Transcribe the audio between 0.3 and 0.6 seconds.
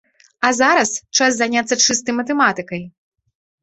А